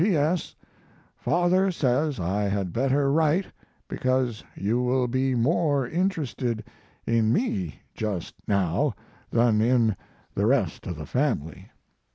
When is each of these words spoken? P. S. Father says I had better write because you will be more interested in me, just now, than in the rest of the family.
P. 0.03 0.15
S. 0.17 0.55
Father 1.15 1.71
says 1.71 2.19
I 2.19 2.45
had 2.45 2.73
better 2.73 3.11
write 3.11 3.45
because 3.87 4.43
you 4.55 4.81
will 4.81 5.07
be 5.07 5.35
more 5.35 5.87
interested 5.87 6.63
in 7.05 7.31
me, 7.31 7.81
just 7.93 8.33
now, 8.47 8.95
than 9.29 9.61
in 9.61 9.95
the 10.33 10.47
rest 10.47 10.87
of 10.87 10.95
the 10.95 11.05
family. 11.05 11.69